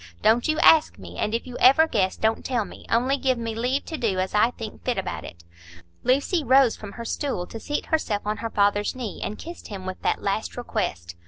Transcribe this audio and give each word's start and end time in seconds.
Don't 0.23 0.47
you 0.47 0.57
ask 0.61 0.97
me. 0.97 1.19
And 1.19 1.35
if 1.35 1.45
you 1.45 1.59
ever 1.59 1.87
guess, 1.87 2.17
don't 2.17 2.43
tell 2.43 2.65
me. 2.65 2.87
Only 2.89 3.17
give 3.17 3.37
me 3.37 3.53
leave 3.53 3.85
to 3.85 3.99
do 3.99 4.17
as 4.17 4.33
I 4.33 4.49
think 4.49 4.83
fit 4.83 4.97
about 4.97 5.23
it." 5.23 5.43
Lucy 6.01 6.43
rose 6.43 6.75
from 6.75 6.93
her 6.93 7.05
stool 7.05 7.45
to 7.45 7.59
seat 7.59 7.85
herself 7.85 8.23
on 8.25 8.37
her 8.37 8.49
father's 8.49 8.95
knee, 8.95 9.21
and 9.21 9.37
kissed 9.37 9.67
him 9.67 9.85
with 9.85 10.01
that 10.01 10.23
last 10.23 10.57
request. 10.57 11.15